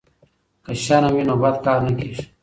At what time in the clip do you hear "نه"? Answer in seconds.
1.85-1.91